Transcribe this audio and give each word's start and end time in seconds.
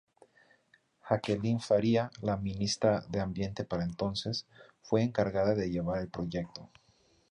Jacqueline 1.09 1.59
Faría, 1.59 2.09
la 2.21 2.35
ministra 2.35 3.05
de 3.07 3.19
ambiente 3.19 3.63
para 3.65 3.83
entonces, 3.83 4.47
fue 4.81 5.03
encargada 5.03 5.53
de 5.53 5.69
llevar 5.69 6.01
el 6.01 6.09
proyecto. 6.09 6.71